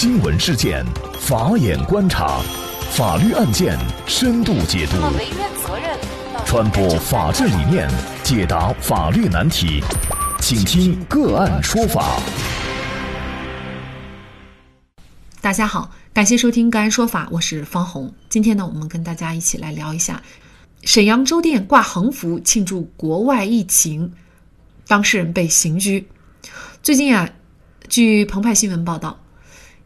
[0.00, 0.82] 新闻事件，
[1.20, 2.40] 法眼观察，
[2.90, 4.96] 法律案件深度解读，
[6.46, 7.86] 传播法治理念，
[8.22, 9.82] 解答法律难题，
[10.40, 12.18] 请听个案说法。
[15.42, 18.10] 大家好，感谢收听个案说法，我是方红。
[18.30, 20.22] 今天呢，我们跟大家一起来聊一下
[20.82, 24.10] 沈阳粥店挂横幅庆祝国外疫情，
[24.88, 26.08] 当事人被刑拘。
[26.82, 27.28] 最近啊，
[27.90, 29.20] 据澎湃新闻报道。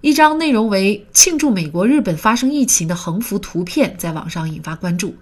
[0.04, 5.14] 一张内容为庆祝美国、日本发生疫情的横幅图片在网上引发关注。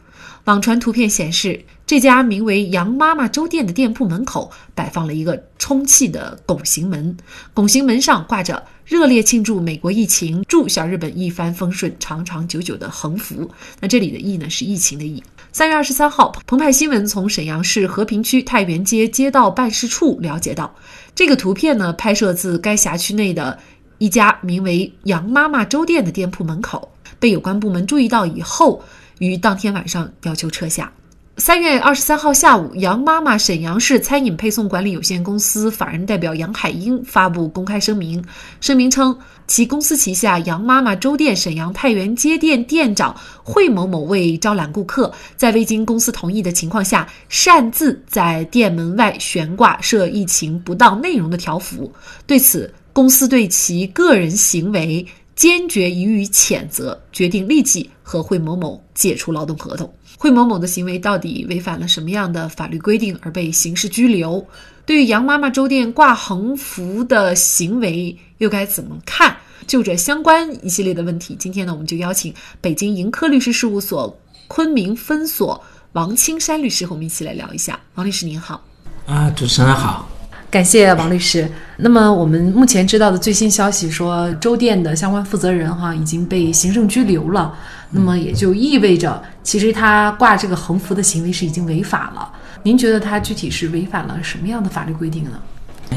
[0.46, 7.16] 网传图片显示，这家名为“杨妈妈粥店”的店铺门口摆放了一个充气的拱形门，
[7.54, 13.48] 拱形门上挂着“热烈庆祝美国疫情，祝小日本一帆风顺、长长久久”的横幅。
[13.78, 15.22] 那这里的“疫”呢，是疫情的“疫”。
[15.52, 20.74] 三月二十三号，澎湃新闻从沈阳市和平区太原街街道办事处了解到，
[21.14, 23.56] 这个图片呢，拍摄自该辖区内的。
[24.02, 28.82] 一家名为“杨妈妈粥店”的店铺门口被有关部门注意到以后，
[29.20, 30.92] 于当天晚上要求撤下。
[31.36, 38.22] 三月二十三号下午，杨妈妈沈阳市餐饮配送管理有限公司法人代表杨海英发布公开声明，
[38.60, 51.90] 声明称其公司旗下杨妈妈粥店沈阳太原街店店长惠某某为招揽顾客，在未经公司同意的情况下，擅自在店门外悬挂涉疫情不当内容的条幅。
[52.26, 59.92] 对此，公司对其个人行为坚决予以谴责，决定立即和惠某某解除劳动合同。
[60.18, 64.44] 惠某某的行为到底违反了什么样的法律规定而被刑事拘留？
[64.84, 69.36] 对于杨妈妈粥店挂横幅的行为又该怎么看？
[69.66, 74.16] 就这相关一系列的问题，今天呢，我们就邀请北京盈科律师事务所
[74.48, 75.60] 昆明分所
[75.92, 77.80] 王青山律师和我们一起来聊一下。
[77.94, 78.62] 王律师您好。
[79.06, 80.08] 啊，主持人好。
[80.52, 81.50] 感谢王律师。
[81.78, 87.54] 那么我们目前知道的最新消息说，周店的相关负责人哈已经被行政拘留了。
[87.88, 92.30] 那么也就意味着，其实他挂这个横幅的行为是已经违法了。
[92.62, 95.30] 您觉得他具体是违反了什么样的法律规定呢？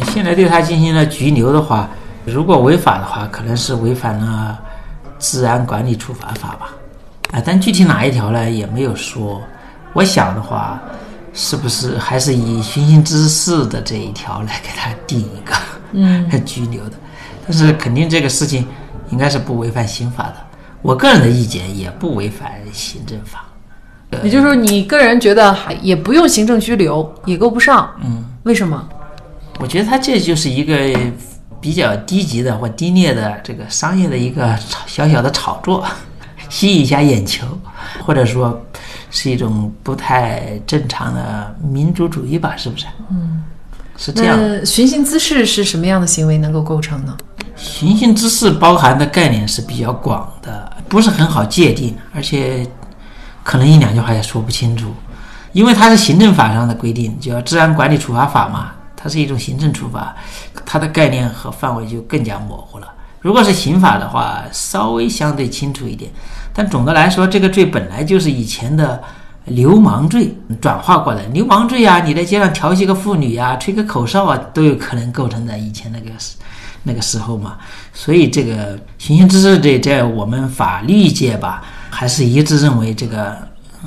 [0.06, 1.90] 现在对他进行了拘留的话，
[2.24, 4.58] 如果违法的话，可能是违反了
[5.20, 6.74] 治安管理处罚法吧。
[7.34, 9.42] 啊，但具体哪一条呢，也没有说。
[9.92, 10.82] 我想的话。
[11.38, 15.54] 是不是还是以寻衅滋事的这一条来给他定一个
[15.92, 16.94] 嗯 拘留的？
[17.46, 18.66] 但是肯定这个事情
[19.12, 20.36] 应该是不违反刑法的。
[20.82, 23.46] 我个人的意见也不违反行政法。
[24.24, 27.94] 也就是说，你个人觉得还也不用行政拘留，也够不上。
[28.02, 28.88] 嗯，为什么？
[29.60, 30.98] 我觉得他这就是一个
[31.60, 34.58] 比较低级的或低劣的这个商业的一个
[34.88, 35.86] 小小的炒作，
[36.50, 37.46] 吸引一下眼球，
[38.06, 38.58] 或者说。
[39.16, 42.54] 是一种不太正常的民族主义吧？
[42.58, 42.86] 是不是？
[43.10, 43.42] 嗯，
[43.96, 44.38] 是这样。
[44.66, 47.16] 寻衅滋事是什么样的行为能够构成呢？
[47.56, 52.68] 寻衅滋事包含的概念是比较广的，不是很好界定，而且
[53.42, 54.94] 可能一两句话也说不清楚，
[55.54, 60.14] 因为它是行政法上的规定，叫《治安管理处罚法》嘛，它是一种行政处罚，
[60.66, 62.88] 它的概念和范围就更加模糊了。
[63.22, 66.12] 如果是刑法的话，稍微相对清楚一点。
[66.58, 69.04] 但总的来说，这个罪本来就是以前的
[69.44, 71.22] 流氓罪转化过来。
[71.34, 76.38] 流氓罪啊，你在街上调戏个妇女啊，吹个口哨啊，都有可能构成在以前那个时
[76.82, 77.58] 那个时候嘛。
[77.92, 83.38] 所以这个寻衅滋事罪在我们法律界吧，还是一致认为这个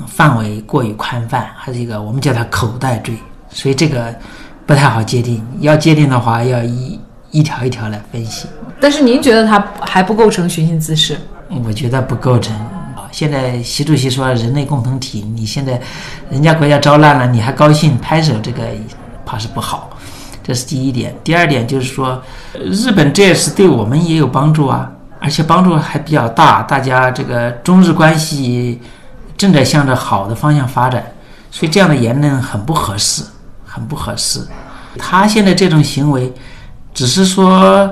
[0.05, 3.15] 范围过于宽泛，还是一个我们叫它口袋罪。
[3.49, 4.13] 所以这个
[4.67, 6.99] 不太好界定，要界定的话，要一
[7.31, 8.47] 一条一条来分析。
[8.79, 11.17] 但是您觉得他还不构成寻衅滋事？
[11.65, 12.55] 我觉得不构成
[12.95, 13.09] 啊！
[13.11, 15.81] 现在习主席说人类共同体，你现在
[16.29, 18.63] 人家国家遭难了，你还高兴拍手，这个
[19.25, 19.89] 怕是不好。
[20.43, 21.13] 这是第一点。
[21.23, 22.21] 第二点就是说，
[22.53, 24.89] 日本这次对我们也有帮助啊，
[25.19, 26.61] 而且帮助还比较大。
[26.63, 28.79] 大家这个中日关系
[29.35, 31.03] 正在向着好的方向发展，
[31.51, 33.23] 所以这样的言论很不合适，
[33.65, 34.39] 很不合适。
[34.97, 36.31] 他现在这种行为，
[36.93, 37.91] 只是说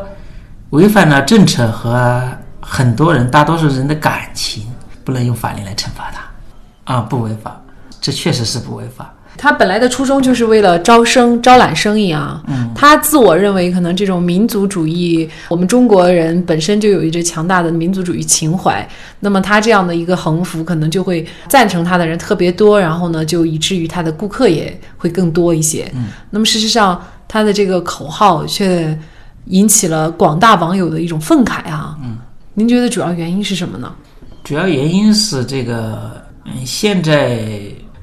[0.72, 2.22] 违反了政策和。
[2.70, 4.66] 很多人，大多数人的感情
[5.06, 7.62] 不能用法律来惩罚他，啊，不违法，
[8.02, 9.14] 这确实是不违法。
[9.38, 12.44] 他本来的初衷就是为了招生、招揽生意啊。
[12.48, 18.86] 嗯，他自我认为可能这种民族主义，我们中国人本身就有一支强大的民族主义情怀。
[19.22, 25.90] 那么他这样的一个横幅，可能就会赞成他的人特别多，然后呢，就以至于他的顾客也会更多一些。
[25.96, 29.00] 嗯，那么事实上，他的这个口号却
[29.50, 31.98] 引起了广大网友的一种愤慨啊。
[32.04, 32.18] 嗯。
[32.54, 33.94] 您觉得主要原因是什么呢？
[34.44, 37.40] 主要原因是这个，嗯，现在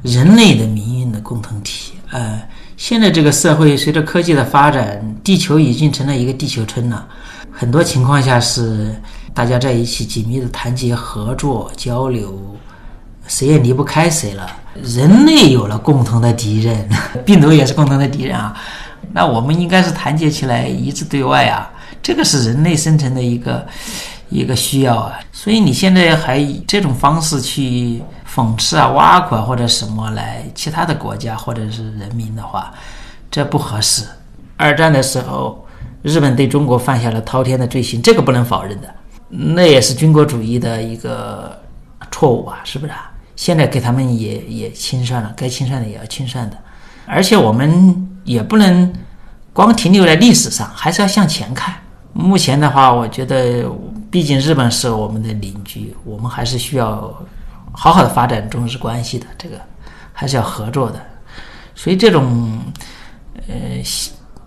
[0.03, 2.41] 人类的命运的共同体，呃，
[2.77, 7.05] 现在这个社会随着科技的发展，地球已经成了一个地球村了。
[7.51, 8.95] 很多情况下是
[9.33, 12.39] 大家在一起紧密的团结合作交流，
[13.27, 14.47] 谁也离不开谁了。
[14.83, 16.89] 人类有了共同的敌人，
[17.27, 18.57] 病毒也是共同的敌人啊。
[19.13, 21.71] 那我们应该是团结起来，一致对外啊。
[22.03, 23.67] 这个是人类生存的一个
[24.29, 25.19] 一个需要啊。
[25.33, 28.03] 所以你现在还以这种方式去
[28.35, 32.73] 讽刺啊、挖苦啊或者什么来其他的国家或者是人民的话，
[33.31, 34.05] 这不合适。
[34.57, 35.61] 二战的时候。
[36.05, 38.95] 日本对中国犯下了滔天的罪行，这个不能否认的，
[39.31, 41.59] 那也是军国主义的一个
[42.11, 42.59] 错误啊？
[42.63, 42.93] 是不是？
[42.93, 43.11] 啊？
[43.37, 46.59] 现在给他们也也清算了，该清算的也要清算的，
[47.07, 48.93] 而且我们也不能
[49.53, 51.75] 光停留在历史上，还是要向前看。
[52.13, 53.65] 目前的话，我觉得，
[54.11, 57.13] 毕竟日本是我们的邻居，我们还是需要
[57.73, 59.61] 好好的发展中日关系的，这个
[60.13, 61.01] 还是要合作的。
[61.75, 62.61] 所以这种，
[63.47, 63.55] 呃。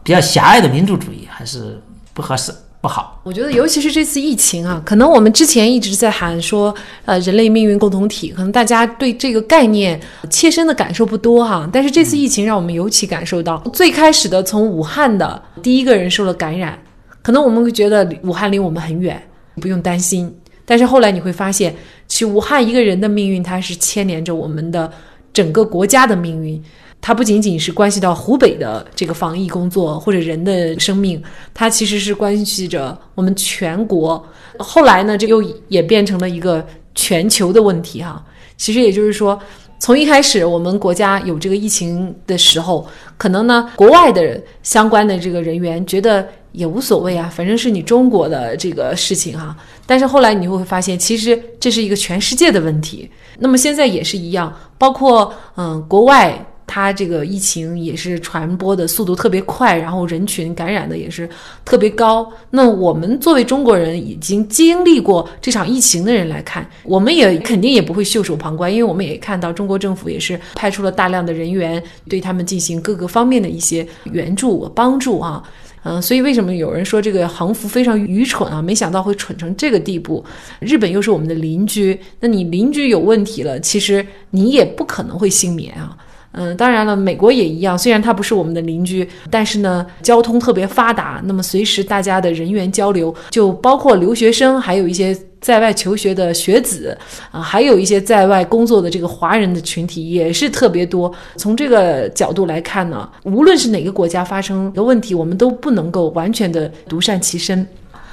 [0.04, 1.84] 比较狭隘的民族主义还是
[2.14, 2.50] 不合适、
[2.88, 3.20] 不好。
[3.24, 6.74] 我觉得，尤其是这次疫情啊，可能我们之前一直在喊说，
[7.04, 10.00] 呃，人类命运共同体，可能大家对这个概念
[10.30, 11.70] 切身的感受不多哈。
[11.74, 16.80] 但是这次疫情让我们尤其感受到，最开始的从武汉的第一个人受了感染，
[17.22, 19.22] 可能我们会觉得武汉离我们很远，
[19.60, 20.34] 不用担心。
[20.66, 21.76] 但是后来你会发现，
[22.08, 24.90] 其实武汉一个人的命运，它是牵连着我们的
[25.34, 26.64] 整个国家的命运。
[27.00, 31.22] 它不仅仅是关系到湖北的这个防疫工作或者人的生命，
[31.54, 34.22] 它其实是关系着我们全国。
[34.60, 36.66] 后来呢，这又也变成了一个
[36.96, 38.22] 全球的问题哈。
[38.58, 39.40] 其实也就是说，
[39.80, 42.86] 从一开始我们国家有这个疫情的时候，
[43.18, 49.56] 可能呢国外的相关的这个人员觉得也无所谓啊，反正是你中国的这个事情哈。
[49.86, 53.10] 但是后来你会发现，其实这是一个全世界的问题。
[53.40, 56.44] 那么现在也是一样，包括嗯国外。
[56.68, 61.28] 它这个疫情也是传播的速度特别快，然后人群感染的也是
[61.64, 62.30] 特别高。
[62.52, 75.42] 那我们作为中国人已经经历过这场疫情的人来看，我们也肯定也不会袖手旁观，因为我们也看到中国政府也是派出了大量的人员对他们进行各个方面的一些援助帮助啊。
[75.84, 78.62] 嗯，所以为什么有人说这个横幅非常愚蠢啊？
[78.62, 80.22] 没想到会蠢成这个地步。
[80.60, 85.96] 日本又是我们的邻居，那你邻居有问题了，其实你也不可能会幸免啊。
[86.34, 87.76] 嗯，当然了，美国也一样。
[87.76, 91.20] 虽然它不是我们的邻居，但是呢，交通特别发达。
[91.26, 96.96] 那么，随时大家的人员交流，就包括留学生，还有一些在外求学的学子
[97.32, 101.12] 啊，还有一些在外工作的这个华人的群体，也是特别多。
[101.38, 107.66] 从这个角度来看呢，无论是哪个国家发生的问题，我们都不能够完全的独善其身。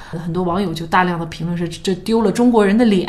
[0.09, 3.07] 很多网友就大量的评论说，这丢了中国人的脸。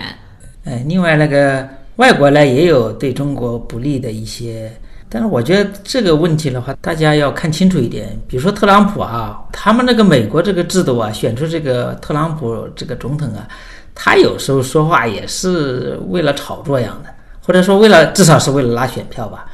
[0.65, 1.67] 哎，另外那个
[1.97, 4.71] 外国呢，也有对中国不利的一些。
[5.17, 8.15] 但是我觉得这个问题的话，大家要看清楚一点。
[8.29, 13.49] 比如说特朗普啊，他们那个美国这个制度啊，选出这个特朗普这个总统啊，
[13.95, 17.09] 他有时候说话也是为了炒作样的，
[17.41, 19.47] 或者说为了至少是为了拉选票吧。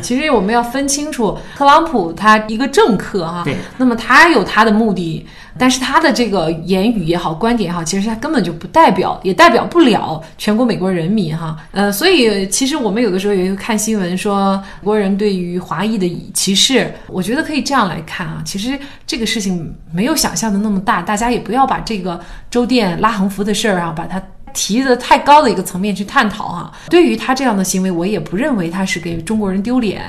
[0.00, 5.26] 其实我们要分清楚，特朗普他一个政客哈，对，那么他有他的目的，
[5.58, 11.56] 但是他的这个言语也好，观点也好，其实他根本就不代表，也代表不了全国美国人民哈。
[11.72, 22.20] 呃，所以其实我们有的时候也会看新闻说国人对于华裔的歧视，我觉得可以这样来看啊，其实这个事情没有想象的那么大，大家也不要把这个
[22.50, 24.20] 周店拉横幅的事儿啊，把它。
[24.52, 30.02] 提的太高的一个层面去探讨哈，对于他这样的行为，我也不认为他是给中国人丢脸。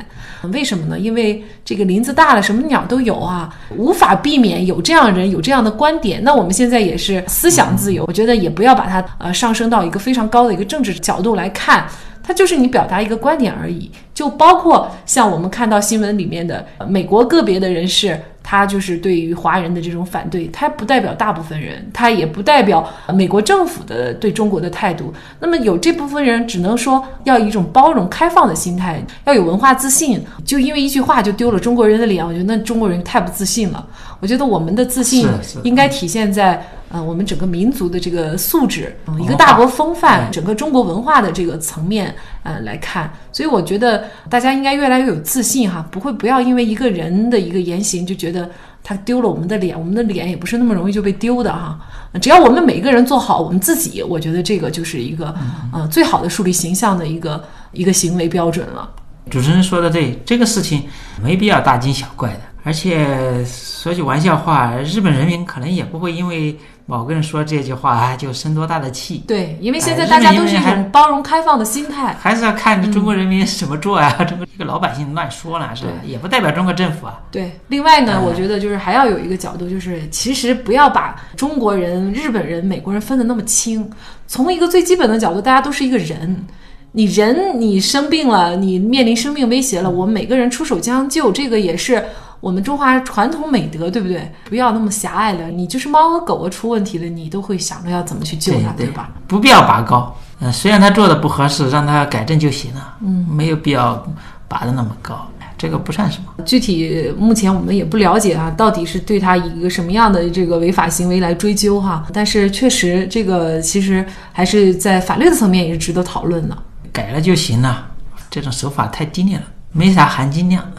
[0.52, 0.98] 为什么呢？
[0.98, 6.24] 因为这个林子大了，什么鸟都有啊，无法避免有这样人有这样的观点。
[6.24, 11.88] 那我们现在也是思想自由，我觉得也不要把它呃上升到一个非常高的一个政治角度来看，
[12.24, 13.92] 它就是你表达一个观点而已。
[14.14, 18.20] 就包括像我们看到新闻里面的美国个别的人士。
[18.52, 25.14] 他就是对于华人的这种反对，他不代表大部分人，他也不代表美国政府的对中国的态度。
[25.40, 30.22] 那么有这部分人，只能说要一种包容、开放的心态，要有文化自信。
[30.44, 33.88] 就因为一句话就丢了中国人的脸，我觉得那中国人太不自信了。
[34.20, 35.26] 我觉得我们的自信
[35.64, 36.62] 应该体现在。
[36.92, 48.50] 呃，我们整个民族的这个素质，一个大国风范，整个中国文化的这个层面，呃来看，所以我觉得大家应该越来越有自信哈，不会不要因为一个人的一个言行就觉得
[48.84, 51.80] 他丢了我们的脸，我们的脸也不是那么容易就被丢的哈。
[52.22, 55.34] 只要我们每一个人做好我们自己，我觉得这个就是一个
[55.72, 58.90] 呃最好的树立形象的一个一个行为标准了。
[59.30, 60.84] 主持人说的对，这个事情
[61.22, 62.40] 没必要大惊小怪的。
[62.64, 69.24] 而且说句玩笑话，日本人民可能也不会因为某个人说这句话就生多大的气。
[69.28, 74.12] 对，因为现在大家都是一种包容开放的心态，还是要看中国人民怎么做啊。
[74.26, 75.92] 中国一个老百姓乱说了是吧？
[76.06, 77.20] 也不代表中国政府啊。
[77.32, 83.90] 对，另外呢，我觉得就是还要有一个角度，就是其实不要把中国人、日本人、美国人分得那么清。
[84.28, 86.46] 从一个最基本的角度，大家都是一个人。
[86.94, 92.04] 你人你生病了，你面临生命威胁了，我们每个人出手将救，这个也是。
[92.42, 94.28] 我们中华传统美德，对不对？
[94.46, 95.48] 不要那么狭隘了。
[95.50, 99.12] 你就是猫和狗啊出问题了，你都会想着要怎么去救它，对吧？
[99.28, 100.12] 不必要拔高。
[100.40, 102.96] 嗯，虽然他做的不合适，让他改正就行了。
[103.06, 104.04] 嗯，没有必要
[104.48, 105.24] 拔的那么高，
[105.56, 106.44] 这个不算什么。
[106.44, 112.08] 具体目前我们也不了解啊，到底是对他以一个什么样的这个违法行为来追究哈？
[112.12, 116.58] 但是确实，这个其实还是在法律的层面也是值得讨论的。
[116.92, 117.90] 改了就行了，
[118.30, 120.72] 这种手法太低劣了，没啥含金量。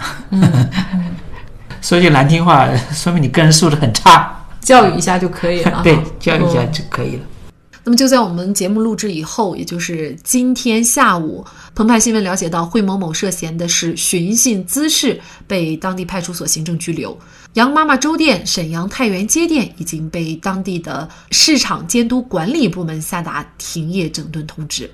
[1.80, 4.38] 说句难听话，说明你个人素质很差。
[4.60, 5.80] 教育一下就可以了。
[5.84, 7.22] 对，教育一下就可以了。
[7.84, 17.18] 那么就在我们节目录制以后，也就是今天下午，澎湃新闻了解到，惠某某涉嫌的是寻衅滋事，被当地派出所行政拘留。
[17.54, 24.88] 杨妈妈粥店、沈阳太原街店已经被当地的市场监督管理部门下达停业整顿通知。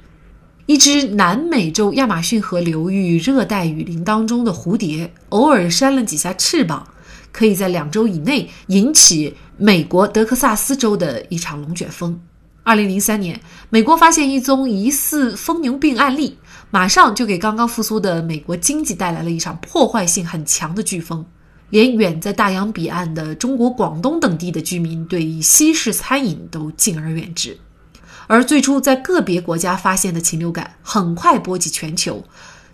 [0.68, 6.87] 一只南美洲亚马逊河流域热带雨林当中的蝴蝶，偶尔扇了几下翅膀，
[7.32, 12.20] 可以在两周以内引起美国德克萨斯州的一场龙卷风。
[12.64, 16.37] 二零零三年，美国发现一宗疑似疯牛病案例，
[16.70, 21.25] 马上就给刚刚复苏的美国经济带来了一场破坏性很强的飓风，
[21.70, 27.56] 连远在大洋彼岸的中国广东等地的居民对西式餐饮都敬而远之。
[28.28, 32.23] 而最初在个别国家发现的禽流感，很快波及全球。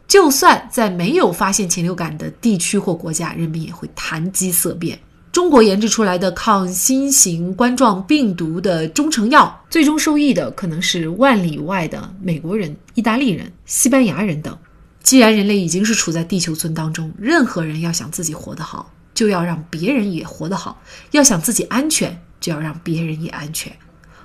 [0.07, 4.99] 就算在没有发现禽流感的地区或国家，人们也会谈鸡色变。
[5.33, 14.57] 中国研制出来的抗新型冠状病毒的中成药，最终受益的可能是万里外的美国人、意大利人、西班牙人等。
[15.03, 20.77] 既然人类已经是处在地球村当中，任何人要想自己活得好，就要让别人也活得好；
[21.13, 23.73] 要想自己安全，就要让别人也安全。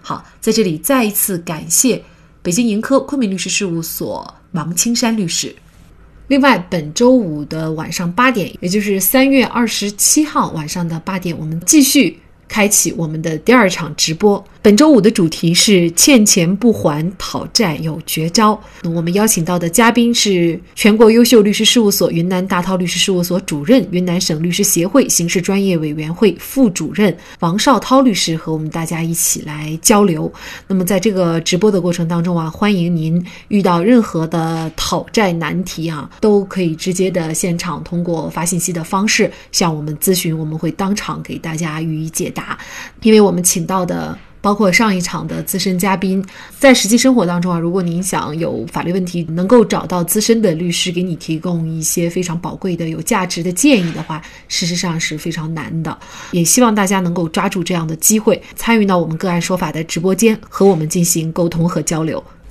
[0.10, 2.04] 好，在这里再一次感谢
[2.42, 5.56] 北京盈科昆明律师事务所王青山律师。
[6.30, 12.20] 另外，本周五的晚上八点，也就是三月二十七号晚上的八点，我们继续
[12.50, 14.44] 开启我们的第二场直播。
[14.62, 18.60] 本周五的主题是欠钱不还讨债有绝招。
[18.84, 30.30] 我们邀请到的嘉宾是全国优秀律师事务所云南大韬律师事务所主任、云南省律师协会刑事专业委员会副主任王绍涛律师，和我们大家一起来交流。
[30.68, 42.58] 那么在这个直播的过程当中啊，欢迎您遇到任何的讨债难题啊，都可以直接的现场通过发信息的方式向我们咨询，我们会当场给大家予以解答答。
[43.02, 44.18] 因为我们请到的。
[44.42, 46.26] 包括上一场的资深嘉宾，
[46.58, 56.00] 在实际生活当中啊，如果您想有法律问题能够找到资深的律师给你提供一些非常宝贵的、有价值的建议的话，事实上是非常难的。
[56.32, 62.24] 也希望大家能够抓住这样的机会，参与到我们个案说法的直播间，和我们进行沟通和交流。